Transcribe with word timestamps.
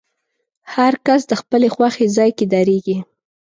هر 0.73 0.93
کس 1.05 1.21
د 1.27 1.33
خپلې 1.41 1.67
خوښې 1.75 2.07
ځای 2.17 2.29
کې 2.37 2.45
درېږي. 2.53 2.97